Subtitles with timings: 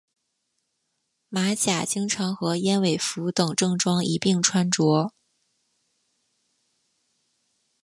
[1.29, 5.13] 马甲经常和燕尾服等正装一并穿着。